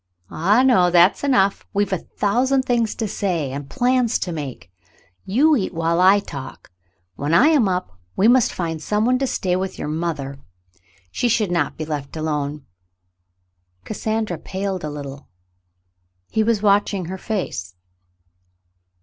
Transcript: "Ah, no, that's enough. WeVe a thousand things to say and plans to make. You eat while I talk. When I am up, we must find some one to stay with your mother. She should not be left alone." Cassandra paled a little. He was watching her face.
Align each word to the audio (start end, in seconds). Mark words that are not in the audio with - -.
"Ah, 0.31 0.63
no, 0.63 0.89
that's 0.89 1.23
enough. 1.23 1.63
WeVe 1.75 1.93
a 1.93 1.99
thousand 1.99 2.63
things 2.65 2.95
to 2.95 3.07
say 3.07 3.51
and 3.51 3.69
plans 3.69 4.17
to 4.17 4.31
make. 4.31 4.71
You 5.25 5.55
eat 5.55 5.75
while 5.75 6.01
I 6.01 6.17
talk. 6.19 6.71
When 7.17 7.35
I 7.35 7.49
am 7.49 7.69
up, 7.69 7.99
we 8.15 8.27
must 8.27 8.51
find 8.51 8.81
some 8.81 9.05
one 9.05 9.19
to 9.19 9.27
stay 9.27 9.55
with 9.55 9.77
your 9.77 9.89
mother. 9.89 10.39
She 11.11 11.29
should 11.29 11.51
not 11.51 11.77
be 11.77 11.85
left 11.85 12.17
alone." 12.17 12.65
Cassandra 13.83 14.39
paled 14.39 14.83
a 14.83 14.89
little. 14.89 15.29
He 16.31 16.41
was 16.41 16.63
watching 16.63 17.05
her 17.05 17.19
face. 17.19 17.75